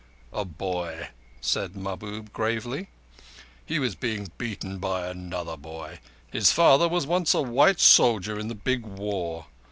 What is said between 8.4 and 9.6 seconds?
the big war.